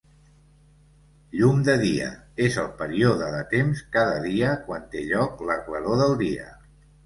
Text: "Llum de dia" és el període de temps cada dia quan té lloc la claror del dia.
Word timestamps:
"Llum 1.39 1.59
de 1.67 1.75
dia" 1.81 2.07
és 2.47 2.57
el 2.63 2.73
període 2.81 3.29
de 3.37 3.43
temps 3.53 3.85
cada 3.99 4.19
dia 4.27 4.57
quan 4.67 4.91
té 4.97 5.07
lloc 5.15 5.49
la 5.53 5.63
claror 5.71 6.05
del 6.05 6.21
dia. 6.27 6.53